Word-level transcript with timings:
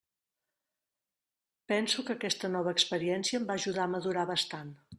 Penso 1.71 2.05
que 2.07 2.15
aquesta 2.15 2.51
nova 2.55 2.73
experiència 2.77 3.41
em 3.43 3.47
va 3.51 3.59
ajudar 3.61 3.85
a 3.87 3.93
madurar 3.93 4.29
bastant. 4.33 4.73